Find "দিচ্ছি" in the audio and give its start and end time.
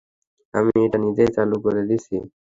1.89-2.15